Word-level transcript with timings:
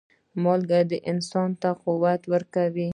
مالګه 0.43 0.97
انسان 1.11 1.49
ته 1.61 1.69
قوه 1.81 2.13
ورکوي. 2.33 2.89